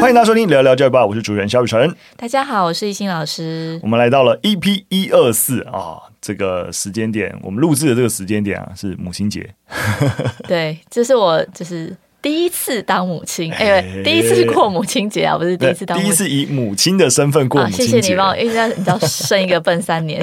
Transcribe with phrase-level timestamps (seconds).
[0.00, 1.94] 欢迎大家收听聊聊教育吧，我是主持人肖雨辰。
[2.16, 3.78] 大家好，我是懿心老师。
[3.82, 9.54] 我们来到了 EP 一二四啊，这个时间点，我们录制的这个时间点啊，是母亲节。
[10.48, 11.94] 对，这是我就是。
[12.22, 17.92] 第一次当母亲，哎、欸，第一次过母亲节啊，不是第一次当母亲，第一次以母亲的身份过母亲节。
[17.92, 20.22] 谢谢你帮我，因为你知道生一个笨三年，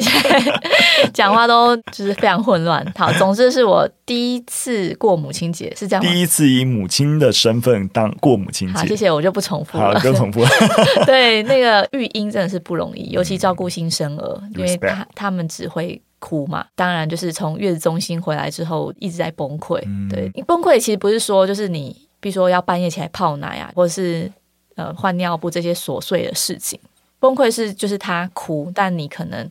[1.14, 2.86] 讲话都就是非常混乱。
[2.96, 6.12] 好，总之是我第一次过母亲节，是这样吗？
[6.12, 8.74] 第一次以母亲的身份当过母亲节。
[8.80, 10.50] 好，谢谢，我就不重复了，好，不用重复了。
[11.06, 16.00] 对，那个育婴真的是不容易，尤其照顾新生儿，因为他他们只会。
[16.20, 19.82] 哭嘛，当然就是从月子中心回来之后一直在崩溃。
[19.86, 24.32] 嗯、对，你崩溃其实不是说就是你，比如说要半夜起来泡奶啊，或者是
[24.76, 26.80] 呃换尿布这些琐碎的事情。
[27.20, 29.50] 崩溃是就是他哭，但你可能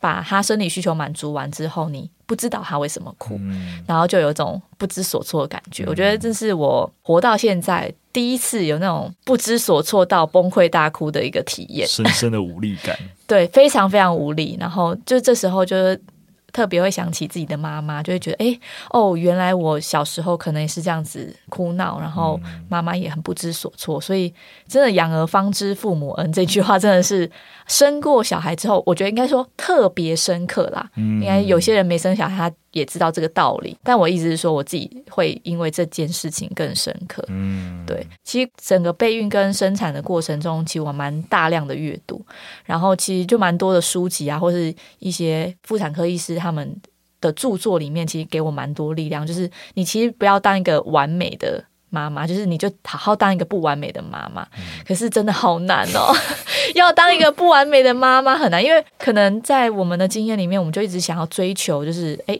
[0.00, 5.84] 把他生理需求满足完之后，你不知道他为什么哭，嗯、然后就有一种不知所措的感觉。
[5.84, 12.96] 嗯、我觉得这是我活到现在第一次有那种不知所措到崩溃大哭的一个体验，深深的无力感。
[13.26, 14.56] 对，非常非常无力。
[14.60, 16.00] 然后就这时候就是。
[16.56, 22.40] 特别会想起自己的妈妈，就会觉得，哎，哦，原来我小时候可能也是这样子哭闹，然后
[22.70, 24.00] 妈妈也很不知所措。
[24.00, 24.32] 所以，
[24.66, 27.30] 真的养儿方知父母恩这句话，真的是
[27.66, 30.88] 生过小孩之后，我觉得应该说特别深刻啦。
[30.96, 32.56] 应该有些人没生小孩，他。
[32.76, 37.24] 也知道这个道理，但我意思是说，我自己会因为这件事情更深刻。
[37.28, 42.20] 嗯，对，其实整个备孕跟生产的过程中，其实我蛮大量的阅读，
[42.66, 46.78] 然后其实就蛮多的书籍啊，或是一些妇产科医师他们
[47.22, 49.26] 的著作里面，其实给我蛮多力量。
[49.26, 54.46] 就是你其实不要当一个完美的妈妈，就是你就好好当一个不完美的妈妈。
[54.58, 56.14] 嗯，可是真的好难哦，
[56.76, 62.38] 要当一个不完美的妈妈很难，因为可能在我们的经验里面，我们就一直想要追求，就是哎。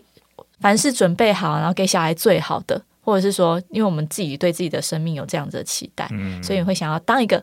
[0.61, 7.43] 凡事准备好，然后给小孩最好的，或者是说，因为我们自己对自己的生命有这样子的期待，嗯、所以你会想要当一个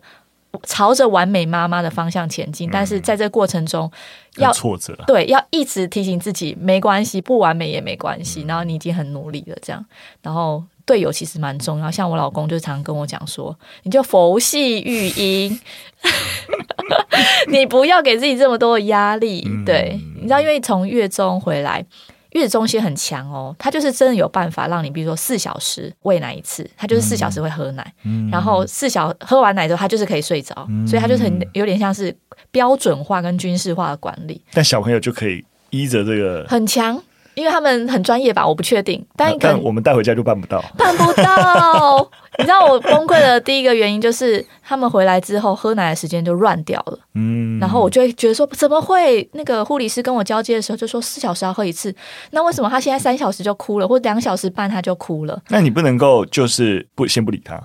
[0.64, 2.68] 朝着完美妈妈的方向前进。
[2.70, 3.90] 嗯、但是在这个过程中，
[4.38, 8.44] 要挫折，对，要一直提醒自己，没关系，不完美也没关系。
[8.44, 9.86] 嗯、然后你已经很努力了，这样。
[10.22, 15.60] 然后队友其实蛮重要，像我老公就常跟我讲说，你就佛系育婴，
[17.50, 19.44] 你不要给自己这么多的压力。
[19.48, 21.86] 嗯、对，你知道，因为从月中回来。
[22.34, 32.16] 月子中心很强哦，他就是真的有办法让你，比如说四小时喂奶一次，他就是四小时会喝奶，嗯、然后四小喝完奶之后，他就是可以睡着，嗯、所以他就是很有点像是
[32.52, 34.42] 标准化跟军事化的管理。
[34.54, 37.02] 但小朋友就可以依着这个很强。
[37.36, 39.04] 因为他们很专业吧，我不确定。
[39.16, 42.10] 但，但我们带回家就办不到，办不到。
[42.40, 46.98] 你知道我崩溃的第一个原因就是他们回来之后喝奶的时间就乱掉了。
[47.14, 49.28] 嗯，然后我就会觉得说，怎么会？
[49.34, 51.96] 那个护理师跟我交接的时候就说四小时要喝一次，
[52.32, 55.40] 那为什么他现在三小时就哭了，或两小时半他就哭了？
[55.50, 57.62] 那你不能够就是不先不理他。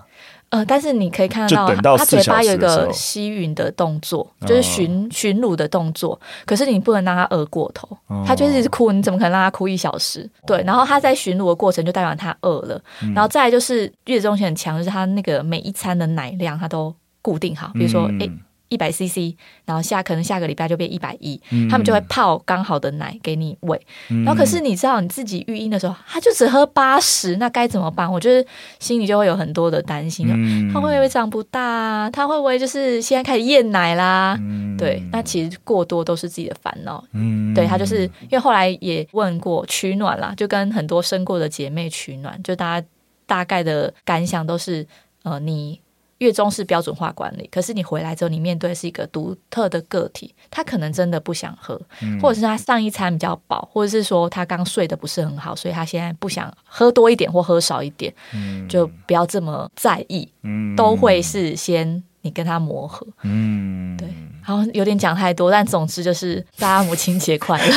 [0.51, 6.19] 呃，但是你可以看得到，到他嘴巴有一个吸吮的动作，就是寻寻乳的动作。
[6.47, 10.23] 可是你不能让他饿过头，哦、他就是一直哭，你怎么可能让他哭一小时？
[10.43, 12.81] 哦、对，然后他在寻乳的过程就代表他饿了。
[13.03, 18.27] 嗯、然后再来就是月子中心很强，就是他那个每一餐的奶量他都固定好，比如说诶。
[18.27, 19.35] 嗯一百 CC，
[19.65, 21.41] 然后下可能下个礼拜就变一百一，
[21.71, 23.81] 他们就会泡刚好的奶给你喂。
[24.11, 28.11] 嗯、然后可是你知道你自己育婴的时候，他就只喝八十，那该怎么办？
[28.11, 28.49] 我觉得
[28.79, 32.11] 心里就会有很多的担心，嗯、他会不会长不大啊？
[32.11, 34.37] 他会不会就是现在开始厌奶啦？
[34.41, 37.03] 嗯、对，那其实过多都是自己的烦恼。
[37.13, 42.87] 嗯，对，他就是因为后来也问过取暖啦，就跟很多生过的姐妹取暖，就大家
[43.27, 44.87] 大概的感想都是
[45.23, 45.81] 呃你。
[46.19, 64.09] 月中是标准化管理，可是你回来之后，你面对是一个独特的个体，他可能真的不想喝，嗯、或者是他上一餐比较饱，或者是说他刚睡得不是很好，所以他现在不想喝多一点或喝少一点，嗯、就不要这么在意，嗯、都会是先你跟他磨合，嗯，对，
[64.43, 67.75] 好，有点讲太多，但总之就是大家母亲节快乐，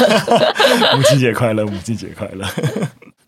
[0.98, 2.48] 母亲节快乐，母亲节快乐。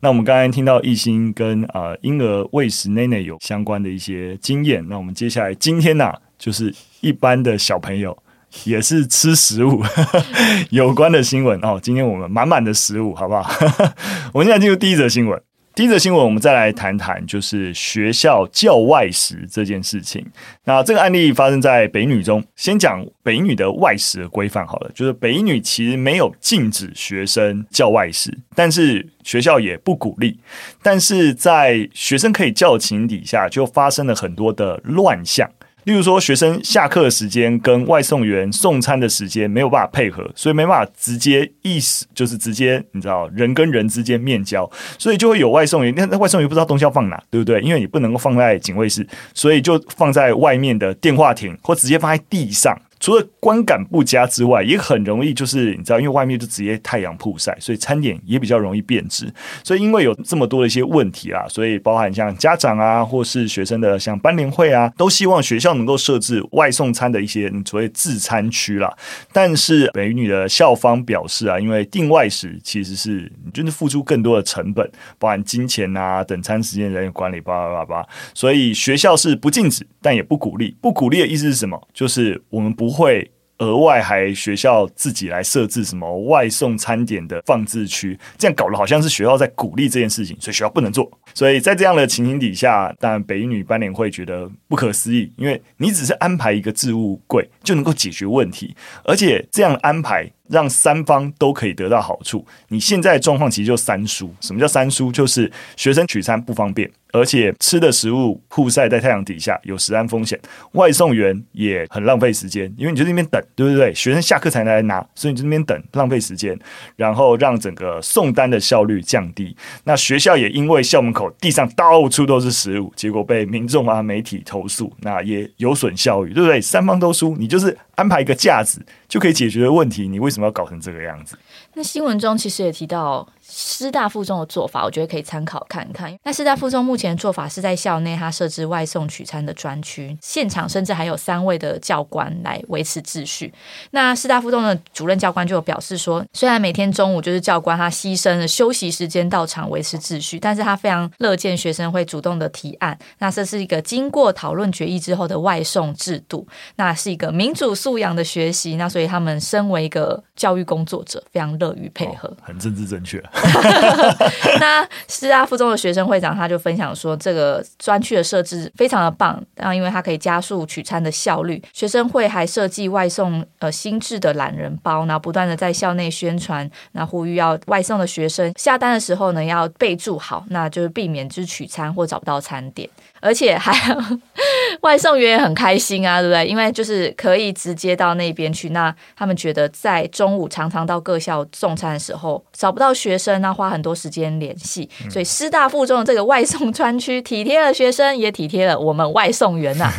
[0.04, 8.18] 那我们刚才听到懿心跟啊婴儿喂食奶奶有相关的一些经验，那我们接下来今天呢、就是一般的小朋友
[8.66, 9.82] 也是吃食物
[10.72, 11.80] 有关的新闻哦。
[11.82, 13.50] 今天我们满满的食物，好不好？
[14.36, 15.42] 我们现在进入第一则新闻。
[15.76, 20.24] 第一则新闻，我们再来谈谈，就是学校教外食这件事情。
[20.66, 22.44] 那这个案例发生在北女中。
[22.56, 30.40] 先讲北女的外食的规范好了，就是北女其实没有禁止学生教外食，但是学校也不鼓励。
[30.84, 35.50] 但是在学生可以教情底下，就发生了很多的乱象。
[35.86, 47.60] 例如说，学生下课的时间跟外送员送餐的时间没有办法配合，所以没办法直接意思就是直接你知道人跟人之间面交，所以就会有外送员，那外送员不知道东西要放哪，对不对？
[47.62, 52.78] 因为你不能够放在警卫室，所以就放在外面的电话亭，或直接放在地上。
[53.04, 59.30] 除了观感不佳之外，也很容易就是你知道，因为外面就直接太阳曝晒，所以餐点也比较容易变质。
[59.62, 68.90] 所以因为有这么多的一些问题啊，所以包含像家长啊，或是学生的像班联会啊，都希望学校能够设置外送餐的一些所谓自餐区啦。
[69.34, 74.90] 但是美女的校方表示啊，因为订外食其实是你就是付出更多的成本，
[75.20, 80.74] 包含金钱啊、等餐时间、人员管理，叭叭叭叭，所以学校是不禁止，但也不鼓励。
[80.80, 81.86] 不鼓励的意思是什么？
[81.94, 82.93] 就是我们不。
[82.94, 91.10] 会额外还学校自己来设置什么外送餐点的放置区，这样搞得好像是学校在鼓励这件事情，所以学校不能做。
[91.34, 100.32] 所以在这样的情形底下，当然北一女班联会觉得不可思议，因为你只是安排一个置物柜就能够解决问题，而且这样安排。
[100.50, 102.46] 让三方都可以得到好处。
[102.68, 104.34] 你现在状况其实就三输。
[104.42, 105.12] 什么叫三输？
[105.12, 110.40] 就是学生取餐不方便，而且吃的食物曝晒在太阳底下有食安风险。
[110.74, 113.94] 外送员也很浪费时间，因为你就在那边等，对不对？
[113.94, 116.58] 学生下课才来拿，所以你就在那边等，浪费时间，
[116.96, 119.56] 然后让整个送单的效率降低。
[119.86, 126.60] 那学校也因为校门口地上到处都是食物，结果被民众啊媒体投诉，那也有损校誉，对不对？
[126.60, 127.36] 三方都输。
[127.38, 131.38] 你就是安排一个架子就可以解决的问题，你为什么要搞成这个样子？
[131.76, 133.28] 那新闻中其实也提到。
[133.46, 136.18] 师大附中的做法，我觉得可以参考看看。
[136.24, 143.54] 那师大附中目前的做法是在校内，它设置外送取餐的专区，现场甚至还有三位的教官来维持秩序。
[143.92, 152.98] 那师大附中的主任教官就有表示说，虽然每天中午就是教官他牺牲了休息时间到场维持秩序，但是他非常乐见学生会主动的提案。
[153.20, 156.48] 那这是一个经过讨论决议之后的外送制度，
[156.78, 158.78] 那是一个民主素养的学习。
[158.78, 163.22] 那所以他们身为一个教育工作者，非常乐于配合，哦、很政治正确。
[164.60, 171.62] 那师大附中的学生会长他就分享说，这个专区的设置非常的棒，然后因为它可以加速取餐的效率。
[171.72, 182.90] 学生会还设计外送呃新制的懒人包，然后不断的在校内宣传，那呼吁要外送的学生下单的时候呢要备注好，那就是避免就是取餐或找不到餐点。
[183.24, 184.20] 而且还有
[184.82, 186.46] 外送员也很开心啊，对不对？
[186.46, 188.70] 因为就是可以直接到那边去。
[188.70, 194.90] 那他们觉得在中午常常到各校送餐的时候找不到学生，那花很多时间联系。
[195.10, 199.94] 所以师大附中的这个外送专区体贴了学生，也体贴了我们外送员呐、啊。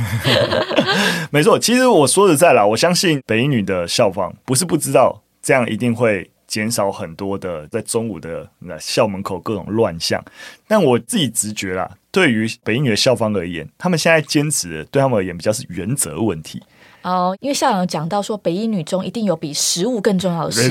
[1.32, 10.22] 没错，其实我说实在啦，我相信北一女的校方不是不知道，这样一定会减少很多的在中午的那校门口各种乱象。
[10.68, 11.90] 但我自己直觉啦。
[12.14, 16.62] 对于北影女的校方而言，他们现在坚持的，对他们而言比较是原则问题。
[17.04, 20.62] 哦，因为校长有讲到说，北一女中一定有比食物更重要的事，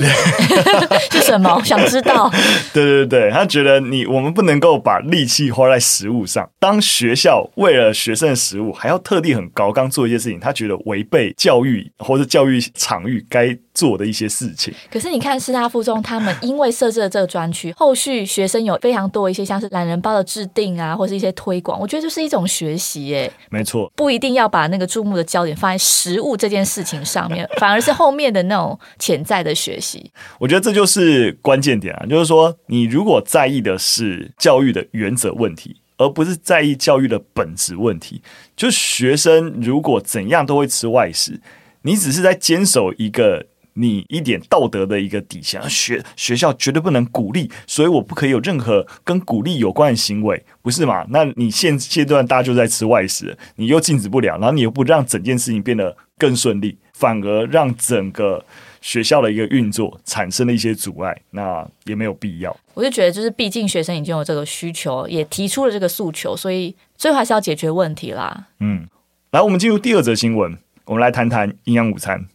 [1.10, 1.62] 是什么？
[1.64, 2.28] 想知道？
[2.74, 6.48] 对对对，他觉得你我们不能够把力气花在食物上。
[6.58, 14.74] 当学校为了学生的食物，还要特地很高刚做一些事情，他觉得违背教育或者教育场域该做的一些事情。
[14.90, 23.30] 可是你看师大附中，他们因为设置了这个专区，后续学生有非常多一些像是懒人包的制定啊，或是一些推广，我觉得就是一种学习耶。
[23.50, 26.23] 没错，不一定要把那个注目的焦点放在食物。
[26.24, 30.10] 物这件事情上面，反而是后面的那种潜在的学习。
[30.40, 38.22] 我觉得这就是关键点啊，就是说，你如果在意的是教育的原则问题，而不是在意教育的本质问题，
[38.56, 41.40] 就学生如果怎样都会吃外食，
[41.82, 43.46] 你只是在坚守一个。
[43.74, 51.04] 你一点道德的一个底线，学学校绝对不能鼓励，所以我不可以有任何跟鼓励有关的行为，不是嘛？
[51.10, 58.44] 那你现阶段大家就在吃外食，你又禁止不了，然后你又不让整件事情变得更顺利，反而让整个
[58.80, 62.56] 学校的一个运作产生了一些阻碍，那也没有必要。
[62.74, 68.46] 我就觉得，就是毕竟学生已经有这个需求，也提出了这个诉求，所以最后还是要解决问题啦。
[68.60, 68.86] 嗯，
[69.32, 72.26] 来，我们进入第二则新闻，我们来谈谈营养午餐。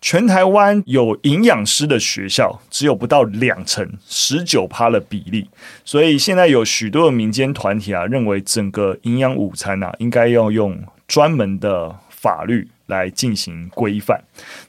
[0.00, 5.48] 全台湾有营养师的学校只有不到两成，十九趴的比例，
[5.84, 14.20] 所以现在有许多的民间团体啊，认为整个营养午餐啊，应该要用专门的法律来进行规范。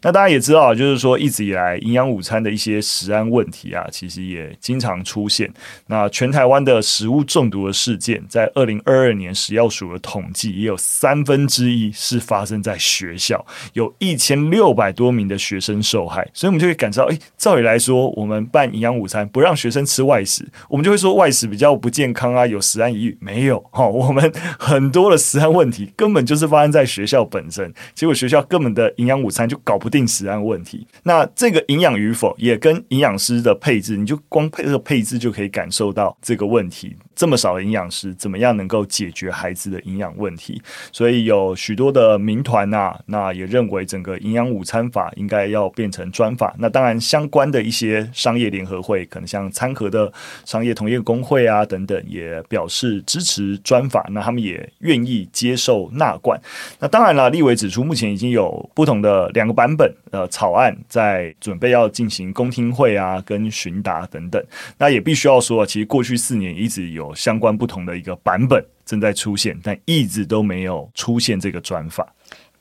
[0.01, 5.51] 那大家也知道，就是说一直以来营养午餐的一些食安问题啊，其实也经常出现。
[5.87, 16.27] 那全台湾的食物中毒的事件，在二零二二年食药署的统计，也有三分之一是发生在学校，有一千六百多名的学生受害。
[16.33, 23.17] 所以，我们就会感受到，诶，照理来说，我们办营养午餐不让学生吃外食，我们就会说外食比较不健康啊，有食安疑虑。
[23.19, 27.73] 没有哈，我们很多的食安问题根本就是发生在学校本身，
[28.07, 30.87] 如果学校根本的营养午餐就搞不定食安问题。
[31.03, 36.95] 那这个营养与否，也跟营养师的配置，你就光配这个配置就可以感受到这个问题。
[37.13, 40.61] 这么少的营养师，怎么样能够解决孩子的营养问题？
[40.93, 46.55] 所以有许多的民团呐，那也认为整个营养午餐法应该要变成专法。
[46.59, 50.09] 那当然，相关的一些商业联合会，可能像餐盒的
[50.45, 54.07] 商业同业工会啊等等，也表示支持专法。
[54.11, 56.39] 那他们也愿意接受纳管。
[56.79, 64.43] 那当然了，立委指出，目已经有不同的两个版本呃草案在准备要进行公听会啊，跟询答等等。
[64.77, 67.07] 那也必须要说，其实过去四年一直有。
[67.15, 72.07] 相关不同的一个版本正在出现，但一直都没有出现这个转法。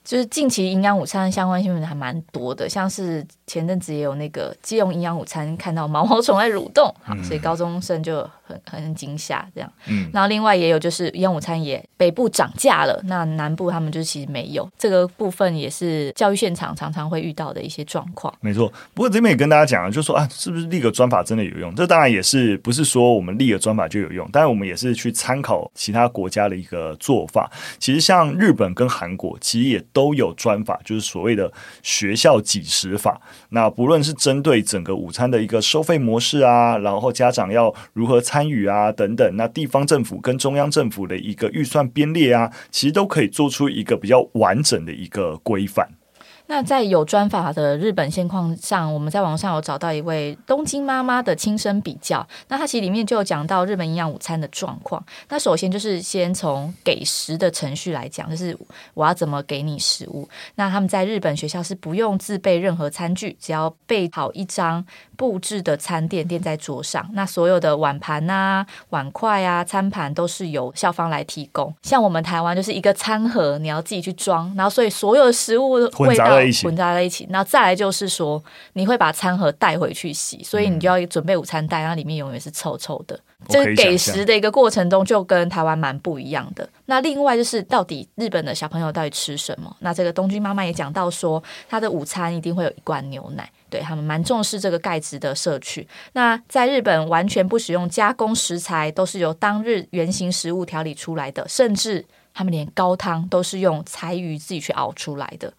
[0.03, 9.73] 就是近期营养午餐相关新闻还蛮多的，像是前阵子也有那个基隆营养午餐看到毛毛虫在蠕动，好，所以高中生就很很惊吓这样。
[9.89, 18.33] 嗯，然后另外也有就是营养午餐也北部涨价了，那南部他们就其实没有这个部分，也是教育现场常常会遇到的一些状况。
[18.41, 21.75] 没错，不过这边也跟大家讲了，就是说啊，是不是立个专法真的有用？
[21.75, 27.51] 这当然也是不是说我们立个专法就有用，当然我们也是去参考其他国家的一个做法。
[27.79, 29.83] 其实像日本跟韩国，其实也。
[29.93, 31.51] 都有专法，就是所谓的
[31.83, 33.19] 学校几时法。
[33.51, 45.89] 那不论是针对整个午餐的一个收费模式啊，然后家长要如何参参与啊等等，那地方政府跟中央政府的一个预算编列啊，其实都可以做出一个比较完整的一个规范。
[46.49, 52.27] 那在有专法的日本现况上，我们在网上有找到一位东京妈妈的亲身比较。
[52.49, 55.05] 那他其实里面就有讲到日本营养午餐的状况。
[55.29, 58.57] 那首先就是先从给食的程序来讲，就是
[58.95, 60.29] 我要怎么给你食物。
[60.55, 64.85] 那他们在日本学校是不用自备任何餐具，只要备好一张
[65.17, 67.11] 布置的餐垫垫在桌上。
[67.13, 71.75] 那所有的碗盘啊、碗筷啊、餐盘都是由校方来提供。
[71.83, 76.36] 像我们台湾就是一个餐盒，你要自己去装，然后所以所有的食物味道。
[76.63, 83.19] 混杂在一起，然后再来就是说，你会把餐盒带回去洗，所以你就要准备午餐袋，然后里面永远是臭臭的。
[83.49, 86.69] 这个给食的一个过程中，就跟台湾蛮不一样的。
[86.87, 89.77] 那另外就是，到底日本的小朋友到底吃什么？
[89.81, 95.87] 那这个东君妈妈也讲到说，他的午餐一定会有一罐牛奶，对，他们蛮重视这个钙质的摄取。
[96.15, 102.05] 那在日本完全不使用加工食材，都是由当日原型食物调理出来的，甚至。
[102.37, 105.51] 他们连高汤都是用柴鱼自己去熬出来的。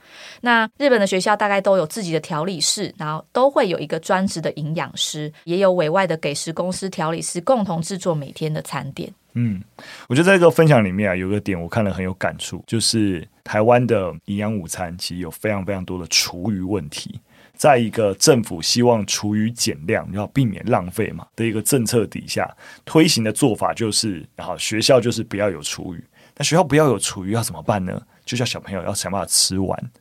[0.42, 9.12] 那日本的学校大概都有自己的调理室，然后都会有一个专职的营养师，也有委外的给食公司调理师共同制作每天的餐点。
[9.34, 9.60] 嗯，
[10.08, 17.20] 我觉得在这个分享里面啊，有个点我看了很有感触，就是台湾的营养午餐其实有非常非常多的厨余问题。
[17.56, 22.48] 在一个政府希望厨余减量，要避免浪费嘛的一个政策底下，
[22.86, 26.04] 推行的做法就是，然后学校就是不要有厨余。
[26.38, 28.02] 那学校不要有厨余要怎么办呢？
[28.26, 29.92] 就叫小朋友要想办法吃完，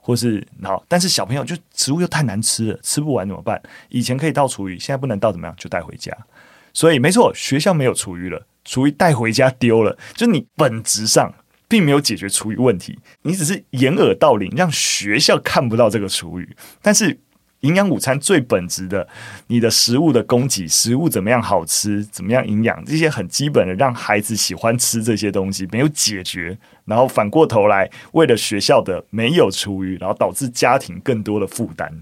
[0.00, 3.60] 或是好，但是小朋友就食物又太难吃了，吃不完怎么办？
[3.88, 5.54] 以前可以倒厨余，现在不能倒，怎么样？
[5.56, 6.16] 就带回家。
[6.72, 11.32] 所以没错，学校没有厨余了，厨余带回家丢了，就你本质上
[11.68, 17.20] 并没有解决厨余问题，你只是掩耳盗铃，让学校看不到这个厨余，但是。
[17.60, 19.08] 营养午餐最本质的，
[19.46, 31.92] 你的食物的供给，食物怎么样好吃，怎么样营养，这些很基本的，让孩子喜欢吃这些东西没有解决，然后反过头来为了学校的没有厨余，然后导致家庭更多的负担。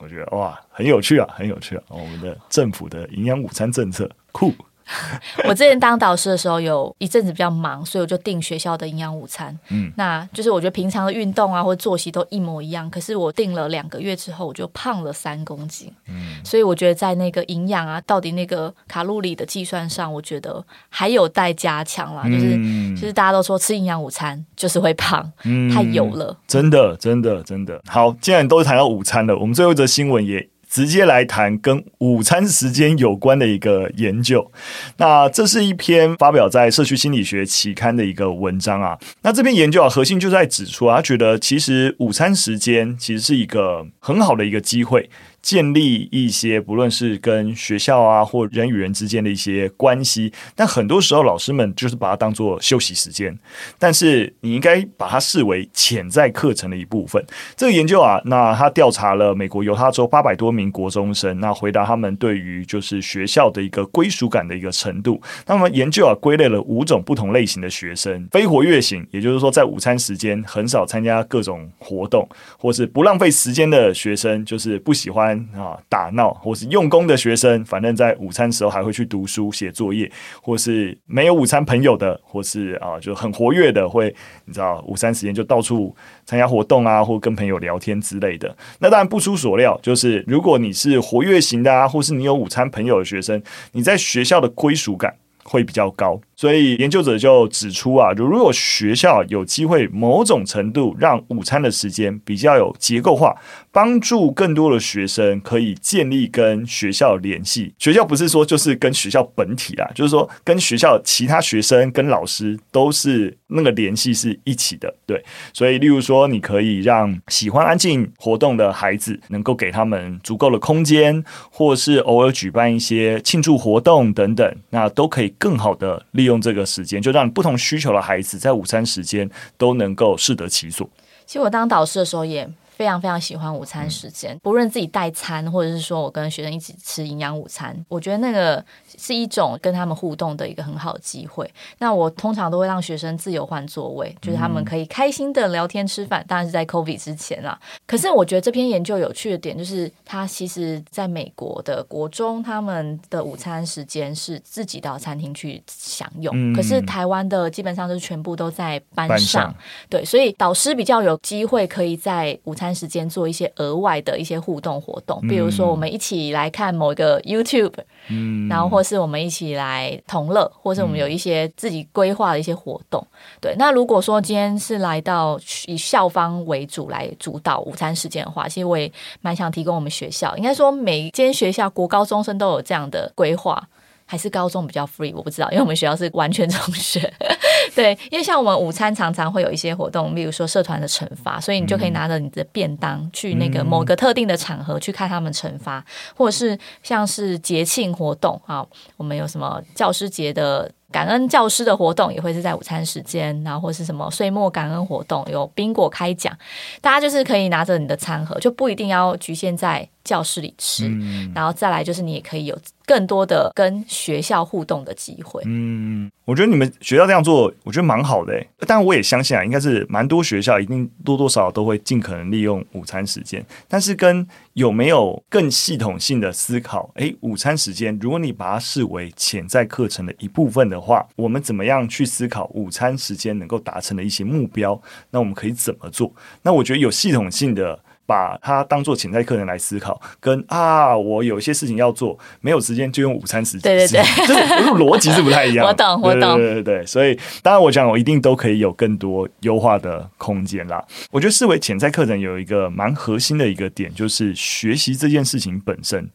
[0.00, 1.82] 我觉得哇，很有趣啊，很有趣啊！
[1.90, 4.52] 我们的政府的营养午餐政策酷。
[5.48, 9.58] 我之前当导师的时候，有一阵子比较忙，所以我就订学校的营养午餐。
[9.70, 12.88] 嗯，那就是我觉得平常的运动啊，或者作息都一模一样。
[12.90, 15.92] 可是我订了两个月之后，我就胖了三公斤。
[16.08, 22.24] 嗯，所以我觉得在那个营养啊，到底那个卡路里的计算上，我觉得还有待加强啦。
[22.24, 26.36] 就是，嗯、就是大家都说吃营养午餐就是会胖，嗯、太油了。
[26.46, 27.80] 真的，真的，真的。
[27.86, 30.48] 好，既然都谈到午餐了，我们最后一则新闻也。
[30.74, 34.50] 直接来谈跟午餐时间有关的一个研究。
[34.96, 38.98] 那这是一篇发表在《社区心理学》期刊的一个文章啊。
[39.22, 45.08] 那这篇研究啊，核心就在指出啊，他觉得其实午餐时间其实是一个很好的一个机会。
[45.44, 53.38] 建立一些不论是跟学校啊或人与人之间的一些关系，但很多时候老师们就是把它当做休息时间，
[53.78, 57.22] 但是你应该把它视为潜在课程的一部分。
[57.54, 65.20] 这个研究啊，那他调查了美国犹他州八百多名国中生，那回答他们对于就是学校的一个归属感的一个程度。
[65.46, 72.26] 那么研究啊归类了五种不同类型的学生：非活跃型，也就是说在午餐时间很少参加各种活动，
[72.58, 75.33] 或是不浪费时间的学生，就是不喜欢。
[75.54, 80.10] 啊，打闹或是用功的学生，反正在午餐时候还会去读书、写作业，
[80.42, 84.14] 或是没有午餐朋友的，或是啊就很活跃的，会
[84.44, 88.56] 你知道午餐时间就到处参加活动啊，或跟朋友聊天之类的。
[88.78, 96.20] 那当然不出所料，就是如果你是活跃型的啊，或是你有午餐朋友的学生，你在学校的归属感会比较高。
[96.36, 103.34] 所以研究者就指出啊，如果学校有机会某种程度让午餐的时间比较有结构化，
[103.74, 107.74] 帮助更多的学生可以建立跟学校联系。
[107.78, 114.92] 学校不是说就是跟学校本体啦，就是说跟学校其他学生跟老师都是那个联系是一起的。
[115.06, 126.24] 对，所以例如说，你可以让喜欢安静活动的孩子能够给他们足够的空间，或是偶尔举办一些庆祝活动等等，那都可以更好的利。
[126.24, 129.28] 利用这个时间，就让不同需求的孩子在午餐时间
[129.58, 130.88] 都能够适得其所。
[131.26, 132.48] 其实我当导师的时候也。
[132.76, 138.62] 非常非常喜欢午餐时间，不论自己带餐，或者是说我跟学生一起吃营养午餐，我觉得那个
[138.98, 141.48] 是一种跟他们互动的一个很好的机会。
[141.78, 146.24] 那我通常都会让学生自由换座位，就是他们可以开心的聊天吃饭。
[146.26, 147.56] 当然是在 COVID 之前啦。
[147.86, 156.52] 可是我觉得这篇研究有趣的点就是，他其实在美国的国中，他们的午餐时间是自己到餐厅去享用。
[156.52, 159.54] 可是台湾的基本上就是全部都在班上，班上。
[159.88, 162.63] 对，所以导师比较有机会可以在午餐。
[162.64, 167.74] 餐时间做一些额外的一些互动活动，比如说我们一起来看某一个 YouTube，
[168.08, 173.06] 嗯，然后或是我们一起来同乐，或是我们有一些自己规划的一些活动。
[173.40, 178.90] 对，那如果说今天是来到以校方为主来主导午餐时间的话，其实我也
[179.20, 183.62] 蛮想提供我们学校，应该说每一间学校国高中生都有这样的规划。
[184.06, 187.12] 还是高中比较 free，我不知道，因为我们学校是完全中学。
[187.74, 195.84] 对，因为像我们午餐常常会有一些活动，例如说社团的惩罚，所以你就可以拿着你的便当去那个某个特定的场合去看他们惩罚，
[196.14, 198.64] 或者是像是节庆活动啊，
[198.96, 206.36] 我们有什么教师节的感恩教师的活动，也会是在午餐时间，然后或是什么岁末感恩活动，有宾果开奖，
[206.80, 212.56] 大家就是可以拿着你的餐盒，就不一定要局限在教室里吃，嗯、然后再来就是你也可以有
[212.86, 215.42] 更多的跟学校互动的机会。
[215.46, 218.44] 嗯，我觉得你们学校这样做，我觉得蛮好的。
[218.66, 223.44] 但我也相信啊，应该是蛮多学校一定多多少少都会尽可能利用午餐时间。
[223.66, 234.78] 但是跟有没有更系统性的思考，诶，午餐时间，如果你把它视为潜在课程的一部分的话，我们怎么样去思考午餐时间能够达成的一些目标？
[235.10, 236.12] 那我们可以怎么做？
[236.42, 237.80] 那我觉得有系统性的。
[238.06, 245.66] 把它当做潜在客人来思考，跟啊，我有些事情要做，没有时间就用午餐时间，对对对， 就是逻辑是不太一样。
[245.68, 250.84] 我懂，我懂，对对对，所以当然我讲，我一定都可以有更多优化的空间啦。
[251.10, 256.08] 我觉得视为潜在客人有一个蛮核心的一个点，就是学习这件事情本身。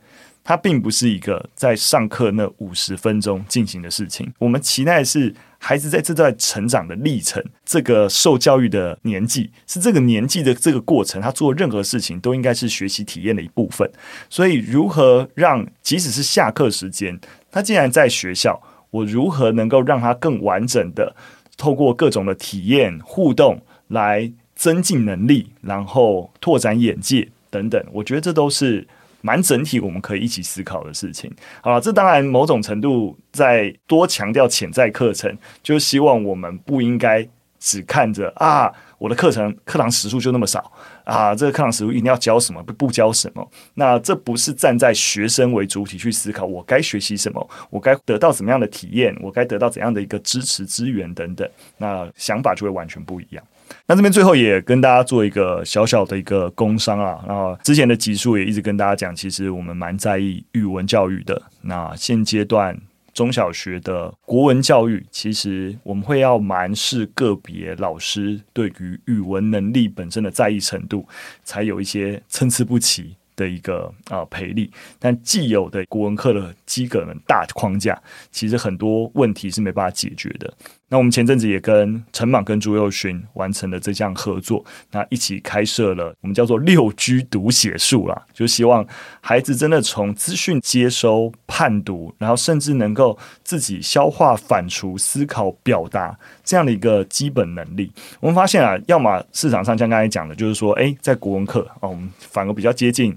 [0.50, 4.34] 它并不是一个在上课那五十分钟进行的事情。
[4.40, 13.88] 我们期待的是孩子在这段成长的历程，这个受教育的年纪，是这个年纪的这个过程，他做任何事情都应该是学习体验的一部分。
[14.28, 17.20] 所以，如何让即使是下课时间，
[17.52, 18.60] 他既然在学校，
[18.90, 21.16] 我如何能够让他更完整的
[21.58, 27.80] 透过各种的体验互动来增进能力，然后拓展眼界等等？
[27.92, 28.88] 我觉得这都是。
[29.22, 31.32] 蛮整体，我们可以一起思考的事情。
[31.62, 37.28] 好了，这当然某种程度在多强调潜在课程，就希望我们不应该
[37.60, 40.72] 只看着啊，我的课程课堂时数就那么少
[41.04, 43.46] 啊，这个课堂时数一定要教什么不不教什么。
[43.74, 53.44] 那这不是站在学生为主体去思考，我该学习什么，我该得到怎么样的体验，我该得到怎样的一个支持资源等等，那想法就会完全不一样。
[53.88, 61.42] 那这边最后也跟大家做一个小小的一个工商啊，然后之前的集数也一直跟大家讲，其实我们蛮在意语文教育的。
[61.62, 62.80] 那现阶段
[63.14, 71.08] 中小学的国文教育，其实我们会要蛮视个别老师对于语文能力本身的在意程度，
[71.44, 78.02] 才有一些参差不齐的一个啊培力，但既有的国文课的基本大框架，
[78.32, 80.54] 其实很多问题是没办法解决的。
[80.90, 88.86] 那我们前阵子也跟陈莽跟朱宥勋完成了这项合作，那一起开设了我们叫做六居读写术啦，就希望
[89.22, 97.92] 孩子真的从资讯接收、判读，然后甚至能够自己消化、反刍、思考、表达这样的一个基本能力。
[98.20, 103.16] 我们发现啊，要么市场上像刚才讲的，就是说，诶，在国文课啊，我们反而比较接近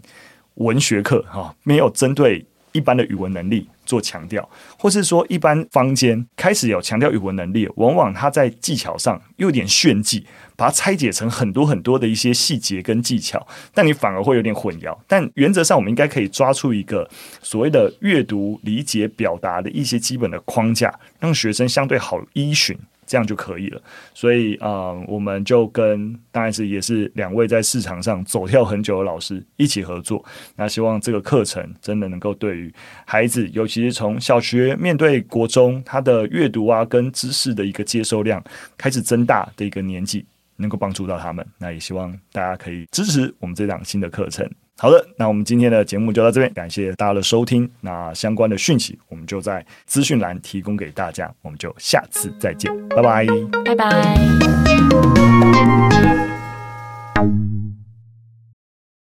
[0.56, 3.68] 文学课哈，没有针对一般的语文能力。
[3.84, 10.24] 做强调，或是说一般坊间开始有强调语文能力，往往他在技巧上又有点炫技，
[10.56, 14.96] 把它拆解成很多很多的一些细节跟技巧，但你反而会有点混淆。
[15.08, 17.10] 但原则上，我们应该可以抓出一个
[17.42, 22.78] 所谓的阅读、理解、表达的一些基本的框架，让学生相对好依循。
[23.06, 23.82] 这样就可以了，
[24.14, 30.24] 所以啊、我们就跟当然是也是两位在市场上走跳很久的老师一起合作。
[30.56, 32.72] 那希望这个课程真的能够对于
[33.04, 38.42] 孩子，尤其是从小学面对国中，他的阅读啊跟知识的一个接收量
[38.78, 40.24] 开始增大的一个年纪，
[40.56, 41.46] 能够帮助到他们。
[41.58, 44.48] 那也希望大家可以支持我们这档新的课程。
[44.78, 47.70] 好的那我们今天的节目就到这边感谢大家的收听。
[47.80, 53.26] 那相关的讯息我们就在资讯栏提供给大家我们就下次再见拜拜。
[53.64, 53.92] 拜拜。